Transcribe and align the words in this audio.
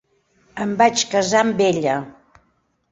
Em 0.65 0.71
vaig 0.79 1.05
casar 1.13 1.45
amb 1.47 1.63
ella. 1.71 2.01